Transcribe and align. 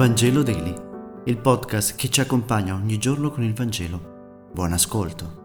Vangelo 0.00 0.42
Daily, 0.42 0.74
il 1.26 1.36
podcast 1.36 1.94
che 1.94 2.08
ci 2.08 2.22
accompagna 2.22 2.72
ogni 2.72 2.96
giorno 2.96 3.30
con 3.30 3.44
il 3.44 3.52
Vangelo. 3.52 4.48
Buon 4.50 4.72
ascolto. 4.72 5.38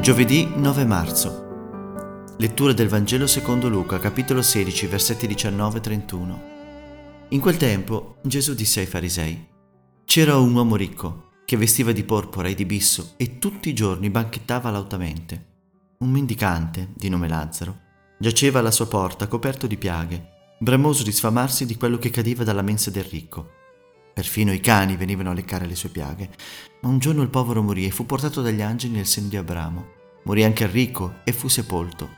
Giovedì 0.00 0.48
9 0.56 0.86
marzo. 0.86 2.34
Lettura 2.38 2.72
del 2.72 2.88
Vangelo 2.88 3.26
secondo 3.26 3.68
Luca, 3.68 3.98
capitolo 3.98 4.40
16, 4.40 4.86
versetti 4.86 5.26
19-31. 5.26 6.38
In 7.28 7.40
quel 7.40 7.58
tempo 7.58 8.16
Gesù 8.22 8.54
disse 8.54 8.80
ai 8.80 8.86
farisei, 8.86 9.46
C'era 10.06 10.38
un 10.38 10.54
uomo 10.54 10.76
ricco 10.76 11.32
che 11.44 11.58
vestiva 11.58 11.92
di 11.92 12.04
porpora 12.04 12.48
e 12.48 12.54
di 12.54 12.64
bisso 12.64 13.12
e 13.18 13.38
tutti 13.38 13.68
i 13.68 13.74
giorni 13.74 14.08
banchettava 14.08 14.70
lautamente. 14.70 15.48
Un 15.98 16.08
mendicante, 16.08 16.88
di 16.94 17.10
nome 17.10 17.28
Lazzaro, 17.28 17.90
Giaceva 18.22 18.60
alla 18.60 18.70
sua 18.70 18.86
porta 18.86 19.26
coperto 19.26 19.66
di 19.66 19.76
piaghe, 19.76 20.54
bramoso 20.56 21.02
di 21.02 21.10
sfamarsi 21.10 21.66
di 21.66 21.74
quello 21.74 21.98
che 21.98 22.10
cadeva 22.10 22.44
dalla 22.44 22.62
mensa 22.62 22.88
del 22.88 23.02
ricco. 23.02 23.50
Perfino 24.14 24.52
i 24.52 24.60
cani 24.60 24.94
venivano 24.94 25.30
a 25.30 25.34
leccare 25.34 25.66
le 25.66 25.74
sue 25.74 25.88
piaghe. 25.88 26.30
Ma 26.82 26.88
un 26.88 27.00
giorno 27.00 27.22
il 27.22 27.30
povero 27.30 27.62
morì 27.62 27.84
e 27.84 27.90
fu 27.90 28.06
portato 28.06 28.40
dagli 28.40 28.62
angeli 28.62 28.94
nel 28.94 29.06
seno 29.06 29.26
di 29.26 29.36
Abramo. 29.36 29.86
Morì 30.22 30.44
anche 30.44 30.62
il 30.62 30.68
ricco 30.68 31.14
e 31.24 31.32
fu 31.32 31.48
sepolto. 31.48 32.10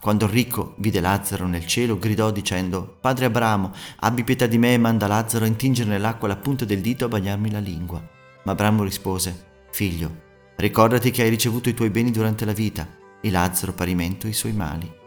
Quando 0.00 0.26
il 0.26 0.30
ricco 0.30 0.76
vide 0.78 1.00
Lazzaro 1.00 1.48
nel 1.48 1.66
cielo, 1.66 1.98
gridò 1.98 2.30
dicendo, 2.30 2.98
Padre 3.00 3.24
Abramo, 3.24 3.72
abbi 3.96 4.22
pietà 4.22 4.46
di 4.46 4.56
me 4.56 4.74
e 4.74 4.78
manda 4.78 5.08
Lazzaro 5.08 5.46
a 5.46 5.48
intingere 5.48 5.90
nell'acqua 5.90 6.28
la 6.28 6.36
punta 6.36 6.64
del 6.64 6.80
dito 6.80 7.06
a 7.06 7.08
bagnarmi 7.08 7.50
la 7.50 7.58
lingua. 7.58 8.00
Ma 8.44 8.52
Abramo 8.52 8.84
rispose, 8.84 9.46
Figlio, 9.72 10.16
ricordati 10.58 11.10
che 11.10 11.24
hai 11.24 11.28
ricevuto 11.28 11.68
i 11.68 11.74
tuoi 11.74 11.90
beni 11.90 12.12
durante 12.12 12.44
la 12.44 12.52
vita, 12.52 12.86
e 13.20 13.30
Lazzaro 13.32 13.72
parimento 13.72 14.28
i 14.28 14.32
suoi 14.32 14.52
mali. 14.52 14.98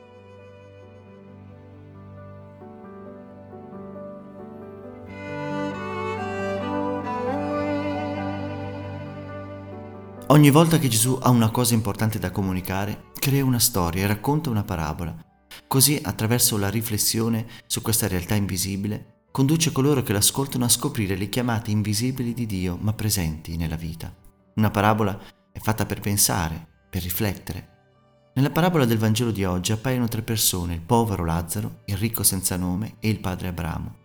Ogni 10.28 10.50
volta 10.52 10.80
che 10.80 10.88
Gesù 10.88 11.20
ha 11.22 11.30
una 11.30 11.52
cosa 11.52 11.74
importante 11.74 12.18
da 12.18 12.32
comunicare, 12.32 13.12
crea 13.14 13.44
una 13.44 13.60
storia 13.60 14.04
e 14.04 14.08
racconta 14.08 14.50
una 14.50 14.64
parabola. 14.64 15.16
Così, 15.68 16.00
attraverso 16.02 16.58
la 16.58 16.70
riflessione 16.70 17.46
su 17.68 17.82
questa 17.82 18.08
realtà 18.08 18.34
invisibile, 18.34 19.26
conduce 19.32 19.74
coloro 19.74 20.02
che 20.02 20.14
l'ascoltano 20.14 20.64
a 20.64 20.70
scoprire 20.70 21.18
le 21.18 21.28
chiamate 21.28 21.72
invisibili 21.72 22.34
di 22.34 22.46
Dio, 22.46 22.78
ma 22.80 22.94
presenti 22.94 23.58
nella 23.58 23.76
vita. 23.76 24.16
Una 24.56 24.72
parabola 24.72 25.20
è 25.52 25.60
fatta 25.60 25.86
per 25.86 26.00
pensare, 26.00 26.68
per 26.90 27.04
riflettere. 27.04 27.70
Nella 28.36 28.50
parabola 28.50 28.86
del 28.86 28.98
Vangelo 28.98 29.32
di 29.32 29.44
oggi 29.44 29.74
appaiono 29.74 30.08
tre 30.08 30.22
persone, 30.22 30.76
il 30.76 30.82
povero 30.82 31.26
Lazzaro, 31.26 31.82
il 31.86 31.98
ricco 31.98 32.24
senza 32.24 32.56
nome 32.56 32.96
e 33.00 33.10
il 33.10 33.20
padre 33.20 33.50
Abramo. 33.50 33.96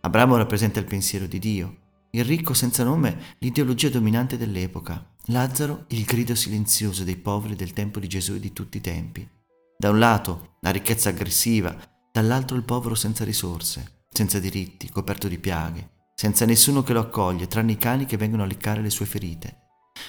Abramo 0.00 0.36
rappresenta 0.36 0.78
il 0.78 0.86
pensiero 0.86 1.26
di 1.26 1.40
Dio, 1.40 1.76
il 2.10 2.24
ricco 2.24 2.54
senza 2.54 2.84
nome 2.84 3.34
l'ideologia 3.40 3.90
dominante 3.90 4.38
dell'epoca, 4.38 5.14
Lazzaro 5.26 5.84
il 5.88 6.04
grido 6.04 6.34
silenzioso 6.34 7.04
dei 7.04 7.16
poveri 7.16 7.56
del 7.56 7.72
tempo 7.72 7.98
di 7.98 8.08
Gesù 8.08 8.34
e 8.34 8.40
di 8.40 8.52
tutti 8.52 8.76
i 8.76 8.80
tempi. 8.80 9.28
Da 9.76 9.90
un 9.90 9.98
lato 9.98 10.56
la 10.60 10.70
ricchezza 10.70 11.08
aggressiva, 11.08 11.76
dall'altro 12.12 12.56
il 12.56 12.62
povero 12.62 12.94
senza 12.94 13.24
risorse, 13.24 14.04
senza 14.10 14.38
diritti, 14.38 14.88
coperto 14.88 15.28
di 15.28 15.38
piaghe, 15.38 15.90
senza 16.14 16.44
nessuno 16.44 16.82
che 16.82 16.92
lo 16.92 17.00
accoglie, 17.00 17.48
tranne 17.48 17.72
i 17.72 17.76
cani 17.76 18.06
che 18.06 18.16
vengono 18.16 18.44
a 18.44 18.46
leccare 18.46 18.80
le 18.80 18.90
sue 18.90 19.06
ferite. 19.06 19.64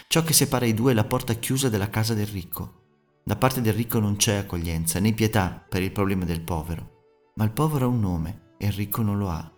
Ciò 0.07 0.23
che 0.23 0.33
separa 0.33 0.65
i 0.65 0.73
due 0.73 0.91
è 0.91 0.95
la 0.95 1.03
porta 1.03 1.33
chiusa 1.33 1.69
della 1.69 1.89
casa 1.89 2.13
del 2.13 2.27
ricco. 2.27 2.85
Da 3.23 3.35
parte 3.35 3.61
del 3.61 3.73
ricco 3.73 3.99
non 3.99 4.15
c'è 4.15 4.35
accoglienza 4.35 4.99
né 4.99 5.13
pietà 5.13 5.65
per 5.67 5.81
il 5.81 5.91
problema 5.91 6.25
del 6.25 6.41
povero, 6.41 7.31
ma 7.35 7.43
il 7.43 7.51
povero 7.51 7.85
ha 7.85 7.89
un 7.89 7.99
nome 7.99 8.53
e 8.57 8.67
il 8.67 8.73
ricco 8.73 9.01
non 9.01 9.17
lo 9.17 9.29
ha 9.29 9.51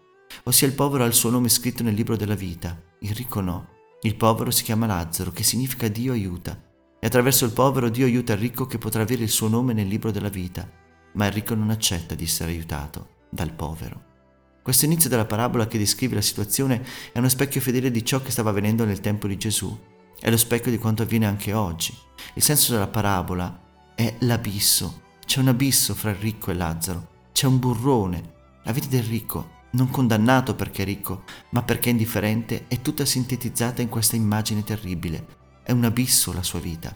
ossia 0.44 0.68
il 0.68 0.74
povero 0.74 1.04
ha 1.04 1.08
il 1.08 1.14
suo 1.14 1.30
nome 1.30 1.50
scritto 1.50 1.84
nel 1.84 1.94
libro 1.94 2.16
della 2.16 2.36
vita, 2.36 2.80
il 3.00 3.14
ricco 3.14 3.42
no. 3.42 3.78
Il 4.02 4.16
povero 4.16 4.50
si 4.50 4.64
chiama 4.64 4.86
Lazzaro, 4.86 5.32
che 5.32 5.44
significa 5.44 5.90
Dio 5.90 6.14
aiuta, 6.14 6.58
e 7.02 7.06
attraverso 7.06 7.44
il 7.44 7.52
povero 7.52 7.90
Dio 7.90 8.06
aiuta 8.06 8.32
il 8.32 8.40
ricco 8.40 8.66
che 8.66 8.78
potrà 8.78 9.02
avere 9.02 9.24
il 9.24 9.30
suo 9.30 9.50
nome 9.50 9.74
nel 9.74 9.88
libro 9.88 10.10
della 10.10 10.30
vita, 10.30 10.70
ma 11.16 11.26
il 11.26 11.34
ricco 11.34 11.54
non 11.54 11.70
accetta 11.70 12.16
di 12.16 12.24
essere 12.24 12.52
aiutato 12.52 13.26
dal 13.30 13.52
povero. 13.52 14.08
Questo 14.64 14.86
inizio 14.86 15.10
della 15.10 15.26
parabola 15.26 15.68
che 15.68 15.78
descrive 15.78 16.16
la 16.16 16.22
situazione 16.22 16.82
è 17.12 17.18
uno 17.18 17.28
specchio 17.28 17.60
fedele 17.60 17.92
di 17.92 18.06
ciò 18.06 18.22
che 18.22 18.32
stava 18.32 18.52
avvenendo 18.52 18.86
nel 18.86 19.02
tempo 19.02 19.28
di 19.28 19.38
Gesù. 19.38 19.78
È 20.18 20.30
lo 20.30 20.38
specchio 20.38 20.72
di 20.72 20.78
quanto 20.78 21.04
avviene 21.04 21.26
anche 21.26 21.52
oggi. 21.52 21.94
Il 22.36 22.42
senso 22.42 22.72
della 22.72 22.88
parabola 22.88 23.94
è 23.96 24.16
l'abisso. 24.20 25.02
C'è 25.26 25.42
un 25.42 25.50
abisso 25.50 25.94
fra 25.94 26.12
il 26.12 26.18
ricco 26.18 26.52
e 26.52 26.54
Lazzaro. 26.54 27.08
C'è 27.34 27.48
un 27.48 27.60
burrone. 27.60 28.34
La 28.64 28.72
vita 28.72 28.88
del 28.88 29.04
ricco 29.04 29.58
non 29.72 29.90
condannato 29.90 30.56
perché 30.56 30.82
è 30.82 30.86
ricco, 30.86 31.24
ma 31.52 31.62
perché 31.62 31.90
è 31.90 31.92
indifferente, 31.92 32.66
è 32.68 32.82
tutta 32.82 33.06
sintetizzata 33.06 33.82
in 33.82 33.90
questa 33.90 34.16
immagine 34.16 34.64
terribile. 34.64 35.38
È 35.64 35.72
un 35.72 35.84
abisso 35.84 36.34
la 36.34 36.44
sua 36.44 36.60
vita. 36.60 36.96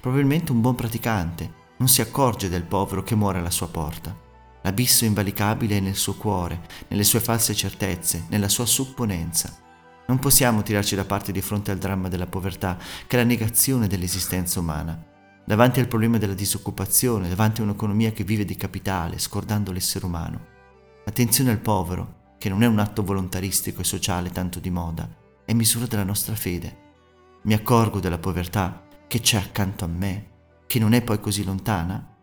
Probabilmente 0.00 0.52
un 0.52 0.60
buon 0.60 0.74
praticante 0.74 1.62
non 1.76 1.88
si 1.88 2.00
accorge 2.00 2.48
del 2.48 2.62
povero 2.62 3.02
che 3.02 3.14
muore 3.14 3.38
alla 3.38 3.50
sua 3.50 3.68
porta. 3.68 4.16
L'abisso 4.62 5.04
invalicabile 5.04 5.76
è 5.76 5.80
nel 5.80 5.96
suo 5.96 6.14
cuore, 6.14 6.62
nelle 6.88 7.04
sue 7.04 7.20
false 7.20 7.54
certezze, 7.54 8.24
nella 8.28 8.48
sua 8.48 8.64
supponenza. 8.64 9.54
Non 10.06 10.18
possiamo 10.18 10.62
tirarci 10.62 10.94
da 10.94 11.04
parte 11.04 11.32
di 11.32 11.42
fronte 11.42 11.70
al 11.70 11.78
dramma 11.78 12.08
della 12.08 12.26
povertà, 12.26 12.78
che 13.06 13.16
è 13.16 13.20
la 13.20 13.26
negazione 13.26 13.86
dell'esistenza 13.86 14.60
umana. 14.60 14.98
Davanti 15.44 15.80
al 15.80 15.88
problema 15.88 16.16
della 16.16 16.32
disoccupazione, 16.32 17.28
davanti 17.28 17.60
a 17.60 17.64
un'economia 17.64 18.12
che 18.12 18.24
vive 18.24 18.46
di 18.46 18.56
capitale, 18.56 19.18
scordando 19.18 19.72
l'essere 19.72 20.06
umano. 20.06 20.52
Attenzione 21.06 21.50
al 21.50 21.58
povero, 21.58 22.34
che 22.38 22.48
non 22.48 22.62
è 22.62 22.66
un 22.66 22.78
atto 22.78 23.02
volontaristico 23.02 23.82
e 23.82 23.84
sociale 23.84 24.30
tanto 24.30 24.58
di 24.58 24.70
moda, 24.70 25.08
è 25.44 25.52
misura 25.52 25.86
della 25.86 26.04
nostra 26.04 26.34
fede. 26.34 26.82
Mi 27.42 27.54
accorgo 27.54 28.00
della 28.00 28.18
povertà 28.18 28.86
che 29.06 29.20
c'è 29.20 29.36
accanto 29.36 29.84
a 29.84 29.88
me, 29.88 30.30
che 30.66 30.78
non 30.78 30.94
è 30.94 31.02
poi 31.02 31.20
così 31.20 31.44
lontana? 31.44 32.16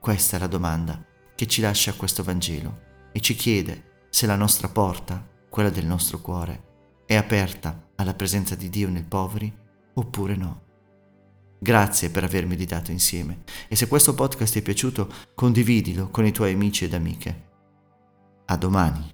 Questa 0.00 0.36
è 0.36 0.40
la 0.40 0.48
domanda 0.48 1.02
che 1.34 1.46
ci 1.46 1.60
lascia 1.60 1.94
questo 1.94 2.22
Vangelo 2.22 2.80
e 3.12 3.20
ci 3.20 3.34
chiede 3.34 4.06
se 4.10 4.26
la 4.26 4.36
nostra 4.36 4.68
porta, 4.68 5.26
quella 5.48 5.70
del 5.70 5.86
nostro 5.86 6.20
cuore, 6.20 7.02
è 7.06 7.14
aperta 7.14 7.90
alla 7.96 8.14
presenza 8.14 8.54
di 8.54 8.68
Dio 8.68 8.88
nel 8.88 9.04
poveri 9.04 9.52
oppure 9.94 10.36
no. 10.36 10.62
Grazie 11.60 12.10
per 12.10 12.24
aver 12.24 12.46
meditato 12.46 12.90
insieme 12.90 13.44
e 13.68 13.76
se 13.76 13.86
questo 13.86 14.14
podcast 14.14 14.52
ti 14.52 14.58
è 14.58 14.62
piaciuto 14.62 15.08
condividilo 15.34 16.10
con 16.10 16.26
i 16.26 16.32
tuoi 16.32 16.52
amici 16.52 16.84
ed 16.84 16.94
amiche. 16.94 17.52
A 18.46 18.56
domani. 18.56 19.13